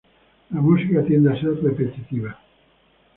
[0.49, 2.35] La música tiende a ser repetitiva.